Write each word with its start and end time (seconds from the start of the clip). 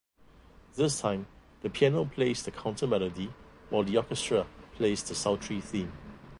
This 0.73 0.99
time 0.99 1.27
the 1.61 1.69
piano 1.69 2.05
plays 2.05 2.41
the 2.41 2.49
counter-melody 2.49 3.31
while 3.69 3.83
the 3.83 3.97
orchestra 3.97 4.47
plays 4.75 5.03
the 5.03 5.13
sultry 5.13 5.61
theme. 5.61 5.93